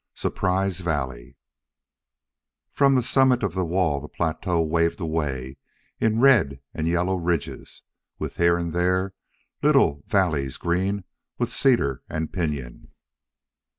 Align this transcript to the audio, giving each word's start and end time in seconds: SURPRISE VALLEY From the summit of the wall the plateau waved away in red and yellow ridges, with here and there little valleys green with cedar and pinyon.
SURPRISE 0.15 0.79
VALLEY 0.79 1.37
From 2.71 2.95
the 2.95 3.03
summit 3.03 3.43
of 3.43 3.53
the 3.53 3.63
wall 3.63 3.99
the 4.01 4.07
plateau 4.09 4.59
waved 4.59 4.99
away 4.99 5.57
in 5.99 6.19
red 6.19 6.59
and 6.73 6.87
yellow 6.87 7.13
ridges, 7.15 7.83
with 8.17 8.37
here 8.37 8.57
and 8.57 8.73
there 8.73 9.13
little 9.61 10.03
valleys 10.07 10.57
green 10.57 11.03
with 11.37 11.53
cedar 11.53 12.01
and 12.09 12.33
pinyon. 12.33 12.87